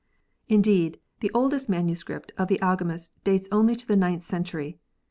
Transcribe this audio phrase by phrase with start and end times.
[0.49, 4.79] Indeed, the oldest manuscript of the Al magest dates only to the ninth century.